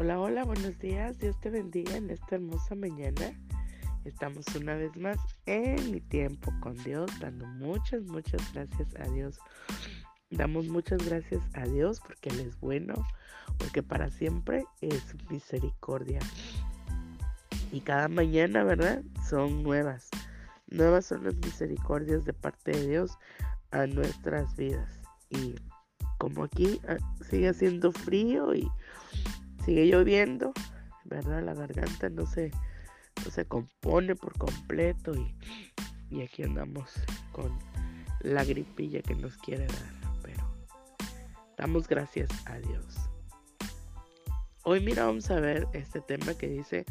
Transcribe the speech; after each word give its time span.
Hola, 0.00 0.20
hola, 0.20 0.44
buenos 0.44 0.78
días. 0.78 1.18
Dios 1.18 1.40
te 1.40 1.50
bendiga 1.50 1.96
en 1.96 2.08
esta 2.10 2.36
hermosa 2.36 2.76
mañana. 2.76 3.32
Estamos 4.04 4.46
una 4.54 4.76
vez 4.76 4.96
más 4.96 5.18
en 5.44 5.90
mi 5.90 6.00
tiempo 6.00 6.52
con 6.60 6.76
Dios, 6.84 7.10
dando 7.18 7.44
muchas, 7.46 8.04
muchas 8.04 8.40
gracias 8.54 8.94
a 8.94 9.10
Dios. 9.10 9.40
Damos 10.30 10.68
muchas 10.68 11.04
gracias 11.04 11.42
a 11.54 11.64
Dios 11.64 11.98
porque 11.98 12.28
Él 12.28 12.38
es 12.38 12.60
bueno, 12.60 12.94
porque 13.58 13.82
para 13.82 14.08
siempre 14.08 14.64
es 14.82 15.16
misericordia. 15.30 16.20
Y 17.72 17.80
cada 17.80 18.06
mañana, 18.06 18.62
¿verdad? 18.62 19.02
Son 19.28 19.64
nuevas. 19.64 20.10
Nuevas 20.68 21.06
son 21.06 21.24
las 21.24 21.34
misericordias 21.34 22.24
de 22.24 22.34
parte 22.34 22.70
de 22.70 22.86
Dios 22.86 23.18
a 23.72 23.88
nuestras 23.88 24.54
vidas. 24.54 25.02
Y 25.30 25.56
como 26.18 26.44
aquí 26.44 26.80
ah, 26.86 26.98
sigue 27.28 27.48
haciendo 27.48 27.90
frío 27.90 28.54
y 28.54 28.70
sigue 29.68 29.84
lloviendo, 29.84 30.54
¿verdad? 31.04 31.42
La 31.42 31.52
garganta 31.52 32.08
no 32.08 32.24
se, 32.24 32.50
no 33.22 33.30
se 33.30 33.44
compone 33.44 34.16
por 34.16 34.32
completo 34.38 35.12
y, 35.14 35.36
y 36.08 36.22
aquí 36.22 36.42
andamos 36.42 36.90
con 37.32 37.52
la 38.20 38.44
gripilla 38.44 39.02
que 39.02 39.14
nos 39.14 39.36
quiere 39.36 39.66
dar, 39.66 40.22
pero 40.22 40.50
damos 41.58 41.86
gracias 41.86 42.30
a 42.46 42.58
Dios. 42.60 42.96
Hoy 44.62 44.80
mira, 44.80 45.04
vamos 45.04 45.30
a 45.30 45.38
ver 45.38 45.66
este 45.74 46.00
tema 46.00 46.32
que 46.32 46.48
dice, 46.48 46.86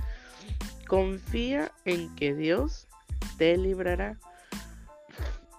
confía 0.88 1.72
en 1.86 2.14
que 2.14 2.36
Dios 2.36 2.88
te 3.40 3.58
librará. 3.58 4.20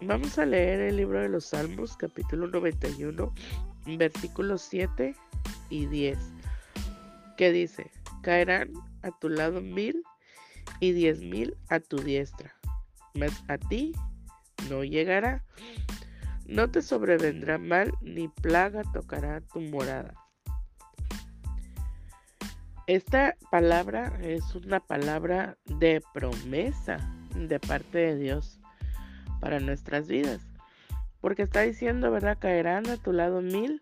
Vamos 0.02 0.38
a 0.38 0.46
leer 0.46 0.78
el 0.82 0.98
libro 0.98 1.20
de 1.20 1.28
los 1.28 1.46
Salmos, 1.46 1.96
capítulo 1.96 2.46
91, 2.46 3.34
versículos 3.96 4.62
7 4.62 5.16
y 5.68 5.86
10 5.86 6.37
que 7.38 7.52
dice, 7.52 7.88
caerán 8.22 8.72
a 9.02 9.12
tu 9.12 9.28
lado 9.28 9.60
mil 9.60 10.02
y 10.80 10.90
diez 10.90 11.20
mil 11.20 11.56
a 11.68 11.78
tu 11.78 11.98
diestra, 11.98 12.52
mas 13.14 13.44
a 13.46 13.56
ti 13.56 13.92
no 14.68 14.82
llegará. 14.82 15.44
No 16.46 16.68
te 16.68 16.82
sobrevendrá 16.82 17.58
mal, 17.58 17.92
ni 18.00 18.26
plaga 18.26 18.82
tocará 18.92 19.40
tu 19.40 19.60
morada. 19.60 20.14
Esta 22.88 23.36
palabra 23.52 24.18
es 24.20 24.54
una 24.56 24.80
palabra 24.80 25.56
de 25.66 26.02
promesa 26.12 26.98
de 27.36 27.60
parte 27.60 27.98
de 27.98 28.16
Dios 28.16 28.58
para 29.40 29.60
nuestras 29.60 30.08
vidas. 30.08 30.40
Porque 31.20 31.42
está 31.42 31.60
diciendo, 31.60 32.10
¿verdad? 32.10 32.38
Caerán 32.40 32.88
a 32.88 32.96
tu 32.96 33.12
lado 33.12 33.42
mil 33.42 33.80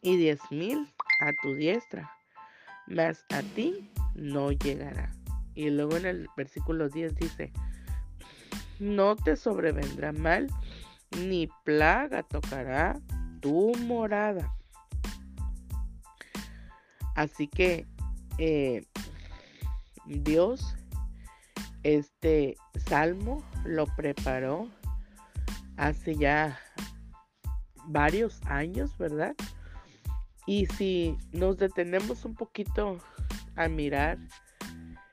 y 0.00 0.16
diez 0.16 0.38
mil 0.50 0.86
a 1.20 1.32
tu 1.42 1.54
diestra 1.54 2.12
mas 2.86 3.24
a 3.30 3.42
ti 3.54 3.90
no 4.14 4.52
llegará. 4.52 5.12
Y 5.54 5.70
luego 5.70 5.96
en 5.96 6.06
el 6.06 6.28
versículo 6.36 6.88
10 6.88 7.14
dice, 7.16 7.52
no 8.78 9.16
te 9.16 9.36
sobrevendrá 9.36 10.12
mal, 10.12 10.48
ni 11.18 11.48
plaga 11.64 12.22
tocará 12.22 13.00
tu 13.40 13.72
morada. 13.86 14.54
Así 17.14 17.48
que 17.48 17.86
eh, 18.38 18.86
Dios, 20.06 20.74
este 21.82 22.56
salmo 22.86 23.44
lo 23.64 23.86
preparó 23.96 24.68
hace 25.76 26.16
ya 26.16 26.58
varios 27.86 28.40
años, 28.46 28.96
¿verdad? 28.98 29.34
Y 30.46 30.66
si 30.66 31.16
nos 31.32 31.56
detenemos 31.58 32.24
un 32.24 32.34
poquito 32.34 32.98
a 33.56 33.68
mirar 33.68 34.18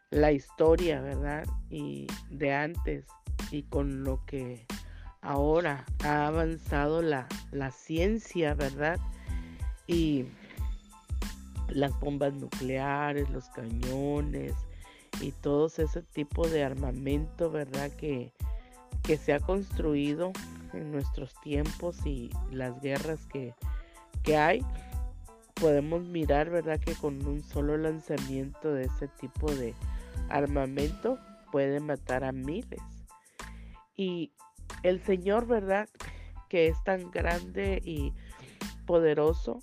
la 0.09 0.31
historia, 0.31 1.01
¿verdad? 1.01 1.45
Y 1.69 2.07
de 2.29 2.53
antes 2.53 3.05
y 3.51 3.63
con 3.63 4.03
lo 4.03 4.25
que 4.25 4.65
ahora 5.21 5.85
ha 6.03 6.27
avanzado 6.27 7.01
la, 7.01 7.27
la 7.51 7.71
ciencia, 7.71 8.53
¿verdad? 8.53 8.99
Y 9.87 10.25
las 11.69 11.97
bombas 11.99 12.33
nucleares, 12.33 13.29
los 13.29 13.49
cañones 13.49 14.53
y 15.21 15.31
todo 15.31 15.67
ese 15.67 16.01
tipo 16.01 16.47
de 16.47 16.63
armamento, 16.63 17.51
¿verdad? 17.51 17.91
Que, 17.91 18.33
que 19.03 19.17
se 19.17 19.33
ha 19.33 19.39
construido 19.39 20.31
en 20.73 20.91
nuestros 20.91 21.33
tiempos 21.41 22.05
y 22.05 22.31
las 22.51 22.79
guerras 22.81 23.25
que, 23.27 23.53
que 24.23 24.37
hay 24.37 24.65
podemos 25.59 26.03
mirar, 26.03 26.49
¿verdad? 26.49 26.79
Que 26.79 26.95
con 26.95 27.25
un 27.25 27.43
solo 27.43 27.77
lanzamiento 27.77 28.73
de 28.73 28.85
ese 28.85 29.07
tipo 29.07 29.51
de 29.51 29.73
armamento 30.29 31.19
puede 31.51 31.79
matar 31.79 32.23
a 32.23 32.31
miles. 32.31 32.81
Y 33.95 34.31
el 34.83 35.01
Señor, 35.03 35.47
¿verdad? 35.47 35.89
Que 36.47 36.67
es 36.67 36.83
tan 36.83 37.11
grande 37.11 37.81
y 37.83 38.13
poderoso 38.85 39.59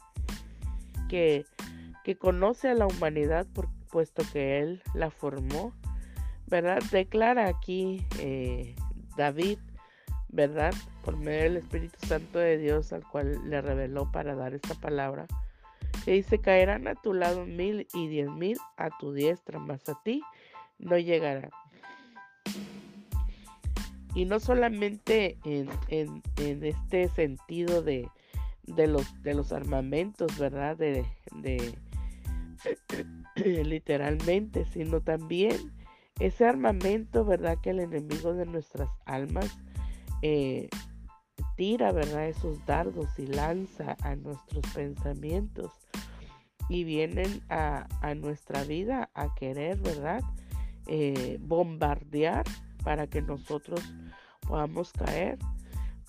que, 1.08 1.46
que 2.04 2.16
conoce 2.16 2.68
a 2.68 2.74
la 2.74 2.86
humanidad 2.86 3.46
puesto 3.90 4.22
que 4.32 4.58
Él 4.60 4.82
la 4.94 5.10
formó, 5.10 5.72
¿verdad? 6.46 6.82
Declara 6.90 7.48
aquí 7.48 8.06
eh, 8.18 8.74
David, 9.16 9.58
¿verdad? 10.28 10.74
Por 11.02 11.16
medio 11.16 11.44
del 11.44 11.56
Espíritu 11.56 11.96
Santo 12.06 12.38
de 12.38 12.58
Dios 12.58 12.92
al 12.92 13.06
cual 13.08 13.48
le 13.48 13.62
reveló 13.62 14.10
para 14.12 14.34
dar 14.34 14.52
esta 14.52 14.74
palabra 14.74 15.26
que 16.06 16.12
dice, 16.12 16.38
caerán 16.38 16.86
a 16.86 16.94
tu 16.94 17.12
lado 17.14 17.46
mil 17.46 17.88
y 17.92 18.06
diez 18.06 18.30
mil 18.30 18.56
a 18.76 18.90
tu 18.96 19.12
diestra, 19.12 19.58
mas 19.58 19.88
a 19.88 20.00
ti 20.04 20.22
no 20.78 20.96
llegará. 20.96 21.50
Y 24.14 24.24
no 24.24 24.38
solamente 24.38 25.36
en, 25.42 25.68
este 26.38 27.08
sentido 27.08 27.82
de, 27.82 28.08
los, 28.68 29.20
de 29.24 29.34
los 29.34 29.52
armamentos, 29.52 30.38
¿verdad? 30.38 30.76
De, 30.76 31.04
literalmente, 33.64 34.64
sino 34.64 35.00
también 35.00 35.72
ese 36.20 36.46
armamento, 36.46 37.24
¿verdad? 37.24 37.58
Que 37.60 37.70
el 37.70 37.80
enemigo 37.80 38.32
de 38.32 38.46
nuestras 38.46 38.88
almas 39.06 39.58
eh, 40.22 40.68
tira, 41.56 41.92
¿verdad? 41.92 42.28
Esos 42.28 42.64
dardos 42.66 43.18
y 43.18 43.26
lanza 43.26 43.96
a 44.02 44.14
nuestros 44.14 44.64
pensamientos 44.74 45.72
y 46.68 46.84
vienen 46.84 47.42
a, 47.48 47.86
nuestra 48.16 48.64
vida 48.64 49.10
a 49.14 49.34
querer, 49.34 49.78
¿verdad? 49.78 50.22
Eh, 50.86 51.38
bombardear 51.40 52.44
para 52.84 53.06
que 53.06 53.22
nosotros 53.22 53.80
podamos 54.46 54.92
caer. 54.92 55.38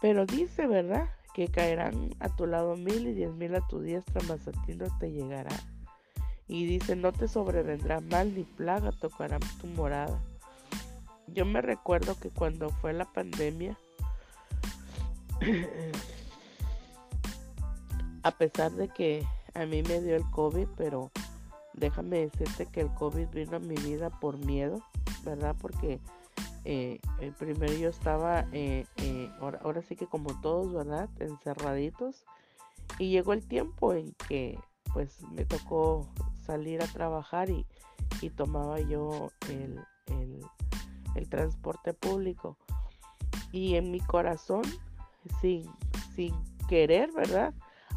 Pero 0.02 0.26
dice, 0.26 0.68
¿verdad? 0.68 1.10
Que 1.34 1.48
caerán 1.48 2.12
a 2.20 2.30
tu 2.30 2.46
lado 2.46 2.76
mil 2.76 3.08
y 3.08 3.14
diez 3.14 3.34
mil 3.34 3.56
a 3.56 3.68
tu 3.68 3.82
diestra, 3.82 4.22
mas 4.28 4.48
a 4.48 4.52
ti 4.66 4.76
no 4.76 4.86
te 5.00 5.12
llegará. 5.12 5.56
Y 6.48 6.66
dice, 6.66 6.96
no 6.96 7.12
te 7.12 7.28
sobrevendrá 7.28 8.00
mal 8.00 8.34
ni 8.34 8.44
plaga 8.44 8.92
tocará 8.92 9.40
tu 9.60 9.68
morada. 9.68 10.22
Yo 11.28 11.46
me 11.46 11.62
recuerdo 11.62 12.18
que 12.18 12.30
cuando 12.30 12.70
fue 12.70 12.94
la 12.94 13.06
pandemia, 13.06 13.78
a 18.24 18.32
pesar 18.32 18.72
de 18.72 18.90
que 18.90 19.26
a 19.54 19.66
mí 19.66 19.84
me 19.84 20.02
dio 20.02 20.16
el 20.16 20.30
COVID, 20.32 20.68
pero 20.76 21.12
déjame 21.74 22.20
decirte 22.20 22.66
que 22.66 22.82
el 22.82 22.94
COVID 22.94 23.28
vino 23.30 23.58
a 23.58 23.60
mi 23.60 23.76
vida 23.76 24.10
por 24.10 24.38
miedo, 24.38 24.82
¿verdad? 25.24 25.56
Porque 25.60 26.00
eh, 26.66 27.00
primero 27.38 27.74
yo 27.74 27.90
estaba, 27.90 28.46
eh, 28.52 28.86
eh, 28.98 29.32
ahora, 29.40 29.82
sí 29.82 29.96
que 29.96 30.08
como 30.08 30.40
todos, 30.42 30.74
¿verdad? 30.74 31.10
Encerraditos. 31.20 32.26
Y 33.00 33.12
llegó 33.12 33.34
el 33.34 33.48
tiempo 33.48 33.94
en 33.94 34.14
que 34.28 34.60
pues 34.94 35.22
me 35.32 35.46
tocó 35.46 36.08
salir 36.46 36.82
a 36.82 36.88
trabajar 36.88 37.50
y, 37.50 37.66
tomaba 38.36 38.80
yo 38.80 39.32
el, 39.50 39.80
el 41.16 41.30
transporte 41.30 41.94
público. 41.94 42.58
Y 43.52 43.76
en 43.76 43.92
mi 43.92 44.00
corazón 44.00 44.64
sin, 45.42 45.70
sin 46.16 46.36
querer, 46.68 47.12
¿verdad? 47.14 47.54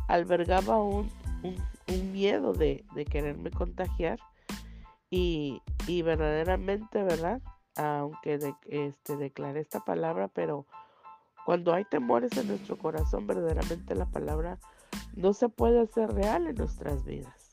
Albergaba 0.09 0.83
un, 0.83 1.11
un, 1.43 2.13
miedo 2.13 2.53
de, 2.53 2.85
quererme 3.11 3.51
contagiar 3.51 4.19
y, 5.11 5.61
verdaderamente, 6.03 7.03
¿verdad? 7.03 7.41
Aunque 7.77 8.39
de, 8.39 8.55
este, 8.69 9.17
declaré 9.17 9.61
esta 9.61 9.81
palabra, 9.81 10.29
pero 10.29 10.67
cuando 11.45 11.73
hay 11.73 11.85
temores 11.85 12.37
en 12.37 12.49
nuestro 12.49 12.79
corazón, 12.79 13.27
verdaderamente 13.27 13.95
la 13.95 14.07
palabra 14.07 14.59
no 15.15 15.33
se 15.33 15.49
puede 15.49 15.81
hacer 15.81 16.13
real 16.13 16.47
en 16.47 16.57
nuestras 16.57 17.05
vidas. 17.05 17.51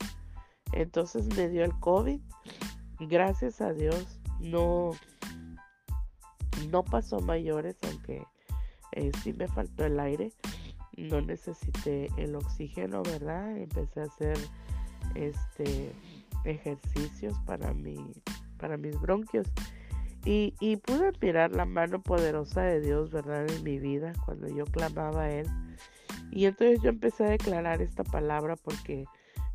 Entonces 0.74 1.26
me 1.36 1.48
dio 1.50 1.64
el 1.64 1.78
COVID. 1.80 2.20
Gracias 3.00 3.62
a 3.62 3.74
Dios 3.74 4.20
no, 4.40 4.92
no 6.70 6.84
pasó 6.84 7.20
mayores, 7.20 7.78
aunque 7.84 8.26
eh, 8.98 9.12
sí 9.24 9.34
me 9.34 9.48
faltó 9.48 9.86
el 9.86 10.00
aire, 10.00 10.32
no 10.98 11.22
necesité 11.22 12.10
el 12.18 12.36
oxígeno, 12.36 13.04
¿verdad? 13.04 13.56
Empecé 13.56 14.02
a 14.02 14.04
hacer 14.04 14.38
este 15.16 15.92
ejercicios 16.44 17.38
para, 17.46 17.74
mi, 17.74 17.98
para 18.58 18.78
mis 18.78 19.00
bronquios. 19.00 19.48
Y, 20.26 20.56
y, 20.60 20.78
pude 20.78 21.12
mirar 21.22 21.52
la 21.52 21.66
mano 21.66 22.02
poderosa 22.02 22.62
de 22.62 22.82
Dios, 22.82 23.12
¿verdad? 23.12 23.48
En 23.50 23.64
mi 23.64 23.80
vida, 23.80 24.14
cuando 24.26 24.48
yo 24.48 24.66
clamaba 24.66 25.24
a 25.24 25.32
Él. 25.32 25.48
Y 26.32 26.46
entonces 26.46 26.82
yo 26.82 26.90
empecé 26.90 27.26
a 27.26 27.30
declarar 27.30 27.82
esta 27.82 28.04
palabra 28.04 28.56
porque 28.56 29.06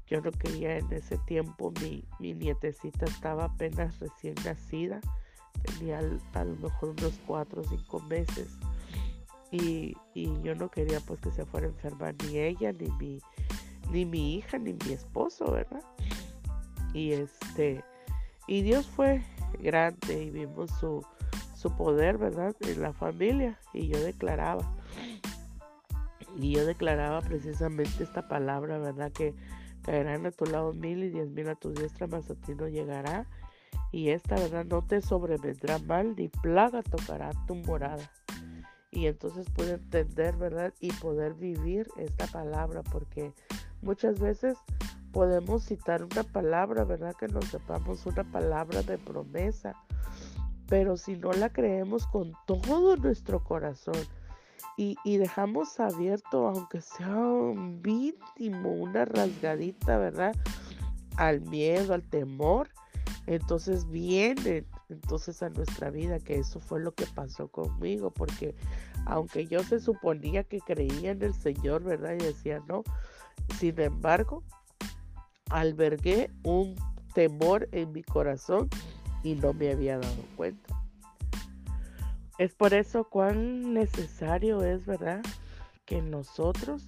yo 0.06 0.20
no 0.20 0.30
quería 0.30 0.78
en 0.78 0.90
ese 0.92 1.18
tiempo, 1.18 1.72
mi, 1.80 2.04
mi 2.18 2.34
nietecita 2.34 3.04
estaba 3.04 3.46
apenas 3.46 3.98
recién 3.98 4.34
nacida, 4.44 5.00
tenía 5.62 5.98
a 5.98 6.44
lo 6.44 6.56
mejor 6.56 6.90
unos 6.98 7.20
cuatro 7.26 7.62
o 7.62 7.64
cinco 7.64 8.00
meses. 8.00 8.56
Y, 9.52 9.94
y, 10.14 10.42
yo 10.42 10.54
no 10.54 10.70
quería 10.70 10.98
pues 11.00 11.20
que 11.20 11.30
se 11.30 11.44
fuera 11.44 11.66
a 11.66 11.70
enfermar 11.70 12.14
ni 12.24 12.38
ella, 12.38 12.72
ni 12.72 12.88
mi, 12.92 13.18
ni 13.90 14.06
mi 14.06 14.36
hija, 14.36 14.58
ni 14.58 14.72
mi 14.72 14.92
esposo, 14.92 15.52
¿verdad? 15.52 15.82
Y 16.94 17.12
este, 17.12 17.84
y 18.46 18.62
Dios 18.62 18.86
fue 18.86 19.22
grande 19.60 20.24
y 20.24 20.30
vimos 20.30 20.70
su, 20.80 21.04
su 21.54 21.76
poder, 21.76 22.18
¿verdad? 22.18 22.56
En 22.60 22.82
la 22.82 22.92
familia. 22.92 23.58
Y 23.72 23.88
yo 23.88 24.02
declaraba, 24.02 24.74
y 26.36 26.52
yo 26.52 26.64
declaraba 26.64 27.20
precisamente 27.20 28.02
esta 28.02 28.28
palabra, 28.28 28.78
¿verdad? 28.78 29.12
Que 29.12 29.34
caerán 29.82 30.26
a 30.26 30.30
tu 30.30 30.46
lado 30.46 30.72
mil 30.72 31.02
y 31.02 31.10
diez 31.10 31.28
mil 31.30 31.48
a 31.48 31.54
tu 31.54 31.72
diestra, 31.72 32.06
mas 32.06 32.30
a 32.30 32.34
ti 32.34 32.54
no 32.54 32.68
llegará. 32.68 33.26
Y 33.90 34.08
esta, 34.08 34.36
¿verdad? 34.36 34.64
No 34.64 34.82
te 34.82 35.02
sobrevendrá 35.02 35.78
mal, 35.78 36.16
ni 36.16 36.28
plaga 36.28 36.82
tocará 36.82 37.30
tu 37.46 37.54
morada. 37.54 38.10
Y 38.92 39.06
entonces 39.06 39.48
pude 39.50 39.72
entender, 39.72 40.36
¿verdad? 40.36 40.72
Y 40.78 40.92
poder 40.92 41.34
vivir 41.34 41.88
esta 41.96 42.26
palabra, 42.26 42.82
porque 42.82 43.32
muchas 43.80 44.20
veces 44.20 44.56
podemos 45.12 45.64
citar 45.64 46.04
una 46.04 46.22
palabra, 46.22 46.84
¿verdad? 46.84 47.16
Que 47.16 47.26
nos 47.26 47.46
sepamos 47.46 48.04
una 48.06 48.22
palabra 48.24 48.82
de 48.82 48.98
promesa. 48.98 49.74
Pero 50.68 50.96
si 50.96 51.16
no 51.16 51.32
la 51.32 51.50
creemos 51.50 52.06
con 52.06 52.34
todo 52.46 52.96
nuestro 52.96 53.42
corazón 53.42 53.96
y, 54.76 54.96
dejamos 55.18 55.78
abierto, 55.80 56.48
aunque 56.48 56.80
sea 56.80 57.16
un 57.16 57.82
mínimo, 57.82 58.72
una 58.72 59.04
rasgadita, 59.04 59.98
¿verdad? 59.98 60.34
Al 61.16 61.40
miedo, 61.42 61.94
al 61.94 62.02
temor, 62.02 62.68
entonces 63.26 63.88
viene 63.88 64.64
entonces 64.88 65.42
a 65.42 65.50
nuestra 65.50 65.90
vida, 65.90 66.18
que 66.18 66.38
eso 66.38 66.60
fue 66.60 66.80
lo 66.80 66.92
que 66.92 67.06
pasó 67.06 67.48
conmigo, 67.48 68.10
porque 68.10 68.54
aunque 69.06 69.46
yo 69.46 69.62
se 69.62 69.80
suponía 69.80 70.44
que 70.44 70.60
creía 70.60 71.12
en 71.12 71.22
el 71.22 71.34
Señor, 71.34 71.82
¿verdad? 71.82 72.14
Y 72.14 72.24
decía, 72.24 72.62
no, 72.68 72.82
sin 73.58 73.80
embargo, 73.80 74.42
albergué 75.50 76.30
un 76.42 76.74
temor 77.14 77.68
en 77.72 77.92
mi 77.92 78.02
corazón 78.02 78.68
y 79.22 79.34
no 79.34 79.52
me 79.52 79.70
había 79.70 79.98
dado 79.98 80.22
cuenta. 80.36 80.82
Es 82.38 82.54
por 82.54 82.74
eso 82.74 83.04
cuán 83.04 83.74
necesario 83.74 84.64
es, 84.64 84.84
¿verdad? 84.84 85.22
Que 85.84 86.02
nosotros, 86.02 86.86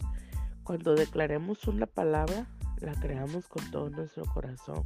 cuando 0.64 0.94
declaremos 0.94 1.68
una 1.68 1.86
palabra, 1.86 2.46
la 2.80 2.94
creamos 2.94 3.46
con 3.46 3.70
todo 3.70 3.90
nuestro 3.90 4.24
corazón. 4.24 4.84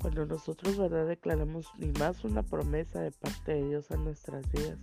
Cuando 0.00 0.24
nosotros, 0.26 0.78
¿verdad? 0.78 1.06
Declaramos 1.06 1.66
ni 1.78 1.92
más 1.92 2.24
una 2.24 2.42
promesa 2.42 3.00
de 3.00 3.10
parte 3.10 3.54
de 3.54 3.64
Dios 3.68 3.90
a 3.90 3.96
nuestras 3.96 4.50
vidas, 4.50 4.78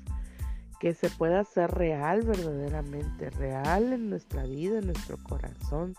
que 0.79 0.93
se 0.93 1.09
pueda 1.09 1.39
hacer 1.39 1.71
real 1.71 2.21
verdaderamente, 2.21 3.29
real 3.31 3.93
en 3.93 4.09
nuestra 4.09 4.43
vida, 4.43 4.79
en 4.79 4.85
nuestro 4.85 5.17
corazón, 5.17 5.95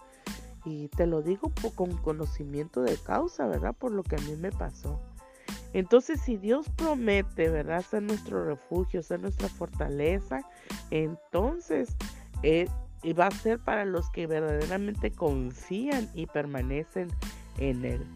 y 0.65 0.88
te 0.88 1.06
lo 1.06 1.23
digo 1.23 1.53
con 1.75 1.97
conocimiento 1.97 2.82
de 2.82 2.97
causa, 2.97 3.47
¿verdad? 3.47 3.75
Por 3.75 3.93
lo 3.93 4.03
que 4.03 4.17
a 4.17 4.20
mí 4.20 4.37
me 4.37 4.53
pasó. 4.53 5.00
Entonces, 5.73 6.20
si 6.20 6.37
Dios 6.37 6.69
promete, 6.70 7.49
¿verdad? 7.49 7.82
Ser 7.82 8.03
nuestro 8.03 8.44
refugio, 8.44 9.03
ser 9.03 9.20
nuestra 9.20 9.49
fortaleza, 9.49 10.41
entonces 10.91 11.94
eh, 12.43 12.69
va 13.19 13.26
a 13.26 13.31
ser 13.31 13.59
para 13.59 13.85
los 13.85 14.09
que 14.11 14.26
verdaderamente 14.26 15.11
confían 15.11 16.09
y 16.15 16.26
permanecen 16.26 17.09
en 17.59 17.85
Él. 17.85 18.06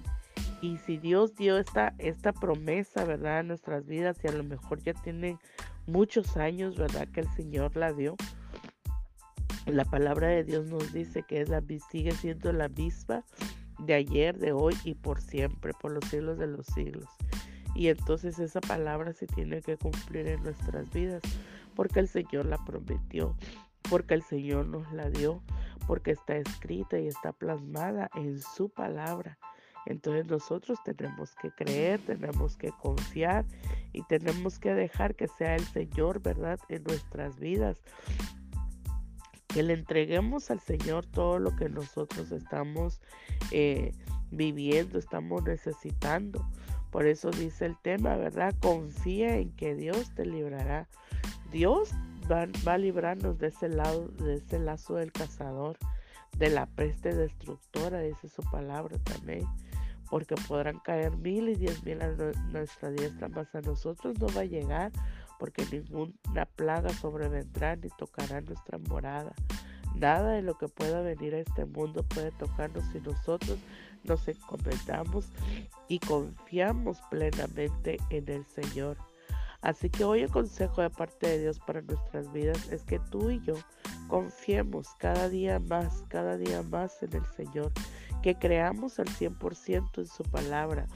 Y 0.63 0.79
si 0.79 0.97
Dios 0.97 1.35
dio 1.35 1.59
esta, 1.59 1.95
esta 1.99 2.33
promesa, 2.33 3.05
¿verdad? 3.05 3.41
A 3.41 3.43
nuestras 3.43 3.85
vidas 3.85 4.17
y 4.25 4.29
a 4.29 4.33
lo 4.33 4.45
mejor 4.45 4.83
ya 4.83 4.95
tienen 4.95 5.39
muchos 5.87 6.39
años, 6.39 6.79
¿verdad? 6.79 7.09
Que 7.09 7.21
el 7.21 7.29
Señor 7.35 7.77
la 7.77 7.93
dio 7.93 8.17
la 9.67 9.85
palabra 9.85 10.29
de 10.29 10.45
Dios 10.45 10.67
nos 10.67 10.93
dice 10.93 11.23
que 11.23 11.41
es 11.41 11.49
la, 11.49 11.63
sigue 11.91 12.13
siendo 12.13 12.53
la 12.53 12.69
misma 12.69 13.25
de 13.79 13.95
ayer, 13.95 14.39
de 14.39 14.53
hoy 14.53 14.77
y 14.85 14.95
por 14.95 15.21
siempre, 15.21 15.73
por 15.81 15.93
los 15.93 16.05
siglos 16.07 16.39
de 16.39 16.47
los 16.47 16.67
siglos. 16.67 17.07
Y 17.75 17.89
entonces 17.89 18.39
esa 18.39 18.61
palabra 18.61 19.13
se 19.13 19.27
tiene 19.27 19.63
que 19.63 19.77
cumplir 19.77 20.27
en 20.27 20.43
nuestras 20.43 20.91
vidas, 20.91 21.23
porque 21.75 22.01
el 22.01 22.09
Señor 22.09 22.47
la 22.47 22.59
prometió, 22.65 23.37
porque 23.89 24.15
el 24.15 24.23
Señor 24.23 24.67
nos 24.67 24.93
la 24.93 25.09
dio, 25.09 25.43
porque 25.87 26.11
está 26.11 26.37
escrita 26.37 26.99
y 26.99 27.07
está 27.07 27.33
plasmada 27.33 28.11
en 28.15 28.41
su 28.41 28.69
palabra. 28.69 29.39
Entonces 29.87 30.27
nosotros 30.27 30.79
tenemos 30.85 31.35
que 31.35 31.51
creer, 31.51 32.01
tenemos 32.05 32.57
que 32.57 32.71
confiar 32.71 33.45
y 33.93 34.03
tenemos 34.05 34.59
que 34.59 34.75
dejar 34.75 35.15
que 35.15 35.29
sea 35.29 35.57
el 35.57 35.65
Señor, 35.65 36.23
¿verdad?, 36.23 36.59
en 36.69 36.85
nuestras 36.85 37.39
vidas 37.39 37.83
que 39.53 39.63
le 39.63 39.75
entreguemos 39.75 40.51
al 40.51 40.61
Señor 40.61 41.07
todo 41.07 41.39
lo 41.39 41.55
que 41.57 41.69
nosotros 41.69 42.33
estamos 42.33 43.01
eh, 43.51 43.93
viviendo, 44.31 44.99
estamos 44.99 45.45
necesitando. 45.45 46.47
Por 46.91 47.07
eso 47.07 47.31
dice 47.31 47.67
el 47.67 47.77
tema, 47.77 48.17
¿verdad? 48.17 48.55
Confía 48.61 49.37
en 49.37 49.51
que 49.53 49.75
Dios 49.75 50.15
te 50.15 50.25
librará. 50.25 50.89
Dios 51.51 51.91
va, 52.31 52.47
va, 52.67 52.75
a 52.75 52.79
librarnos 52.79 53.39
de 53.39 53.49
ese 53.49 53.69
lado, 53.69 54.09
de 54.09 54.37
ese 54.37 54.59
lazo 54.59 54.95
del 54.95 55.13
cazador, 55.13 55.79
de 56.39 56.51
la 56.51 56.67
peste 56.67 57.15
destructora, 57.15 58.01
dice 58.01 58.29
su 58.29 58.43
palabra 58.43 58.99
también. 58.99 59.47
Porque 60.11 60.35
podrán 60.47 60.79
caer 60.81 61.17
mil 61.17 61.49
y 61.49 61.55
diez 61.55 61.83
mil 61.85 62.03
a 62.03 62.09
nuestra 62.51 62.91
diestra, 62.91 63.29
mas 63.29 63.55
a 63.55 63.63
nosotros 63.63 64.19
no 64.19 64.27
va 64.37 64.43
a 64.43 64.45
llegar 64.45 64.93
porque 65.43 65.67
ninguna 65.73 66.47
plaga 66.55 66.91
sobrevendrá 66.91 67.75
ni 67.75 67.89
tocará 67.99 68.41
nuestra 68.43 68.79
morada. 68.79 69.33
Nada 69.97 70.35
de 70.35 70.43
lo 70.43 70.57
que 70.57 70.69
pueda 70.69 71.03
venir 71.03 71.35
a 71.35 71.41
este 71.41 71.65
mundo 71.65 72.05
puede 72.05 72.31
tocarnos 72.31 72.85
si 72.93 73.01
nosotros 73.01 73.59
nos 74.05 74.29
encomendamos 74.29 75.27
y 75.89 75.99
confiamos 75.99 77.01
plenamente 77.11 77.99
en 78.11 78.29
el 78.29 78.47
Señor. 78.47 78.97
Así 79.63 79.91
que 79.91 80.05
hoy 80.05 80.21
el 80.21 80.31
consejo 80.31 80.83
de 80.83 80.91
parte 80.91 81.29
de 81.29 81.39
Dios 81.39 81.61
para 81.61 81.81
nuestras 81.83 82.33
vidas 82.33 82.69
es 82.71 82.83
que 82.83 82.99
tú 82.99 83.31
y 83.31 83.41
yo 83.41 83.55
confiemos 84.09 84.89
cada 84.99 85.29
día 85.29 85.61
más, 85.61 86.03
cada 86.09 86.37
día 86.37 86.63
más 86.63 87.03
en 87.03 87.15
el 87.15 87.25
Señor, 87.27 87.73
que 88.23 88.35
creamos 88.35 88.99
al 88.99 89.07
100% 89.07 89.99
en 89.99 90.07
su 90.07 90.25
palabra, 90.25 90.87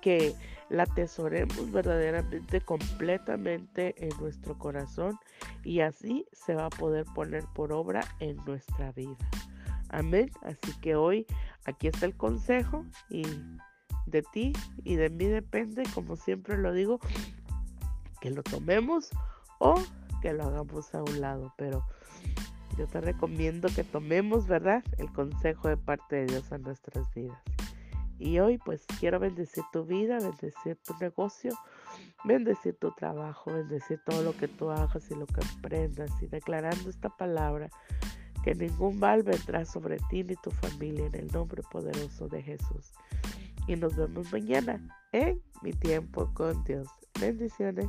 que 0.00 0.34
la 0.70 0.84
atesoremos 0.84 1.72
verdaderamente 1.72 2.60
completamente 2.60 3.94
en 3.98 4.16
nuestro 4.20 4.58
corazón 4.58 5.18
y 5.64 5.80
así 5.80 6.26
se 6.32 6.54
va 6.54 6.66
a 6.66 6.70
poder 6.70 7.06
poner 7.14 7.44
por 7.54 7.72
obra 7.72 8.02
en 8.20 8.36
nuestra 8.46 8.92
vida. 8.92 9.16
Amén. 9.88 10.30
Así 10.42 10.72
que 10.80 10.94
hoy 10.94 11.26
aquí 11.64 11.88
está 11.88 12.06
el 12.06 12.16
consejo 12.16 12.84
y 13.08 13.24
de 14.06 14.22
ti 14.22 14.52
y 14.84 14.96
de 14.96 15.10
mí 15.10 15.26
depende, 15.26 15.82
como 15.94 16.16
siempre 16.16 16.58
lo 16.58 16.72
digo, 16.72 17.00
que 18.24 18.30
lo 18.30 18.42
tomemos 18.42 19.10
o 19.58 19.74
que 20.22 20.32
lo 20.32 20.44
hagamos 20.44 20.94
a 20.94 21.02
un 21.02 21.20
lado. 21.20 21.52
Pero 21.58 21.84
yo 22.78 22.86
te 22.86 23.02
recomiendo 23.02 23.68
que 23.68 23.84
tomemos, 23.84 24.46
¿verdad? 24.46 24.82
El 24.96 25.12
consejo 25.12 25.68
de 25.68 25.76
parte 25.76 26.16
de 26.16 26.26
Dios 26.26 26.50
a 26.50 26.56
nuestras 26.56 27.12
vidas. 27.12 27.38
Y 28.18 28.38
hoy 28.38 28.56
pues 28.56 28.86
quiero 28.98 29.20
bendecir 29.20 29.62
tu 29.74 29.84
vida, 29.84 30.18
bendecir 30.20 30.78
tu 30.86 30.94
negocio, 30.98 31.52
bendecir 32.24 32.74
tu 32.78 32.92
trabajo, 32.92 33.52
bendecir 33.52 34.00
todo 34.06 34.22
lo 34.22 34.34
que 34.34 34.48
tú 34.48 34.70
hagas 34.70 35.10
y 35.10 35.14
lo 35.14 35.26
que 35.26 35.42
emprendas 35.42 36.10
y 36.22 36.26
declarando 36.26 36.88
esta 36.88 37.10
palabra 37.10 37.68
que 38.42 38.54
ningún 38.54 38.98
mal 38.98 39.22
vendrá 39.22 39.66
sobre 39.66 39.98
ti 40.08 40.24
ni 40.24 40.36
tu 40.36 40.50
familia 40.50 41.04
en 41.06 41.14
el 41.14 41.26
nombre 41.26 41.62
poderoso 41.70 42.28
de 42.28 42.42
Jesús. 42.42 42.94
Y 43.66 43.76
nos 43.76 43.94
vemos 43.96 44.32
mañana 44.32 44.80
en 45.12 45.42
mi 45.60 45.72
tiempo 45.72 46.30
con 46.32 46.64
Dios. 46.64 46.88
Bendiciones. 47.20 47.88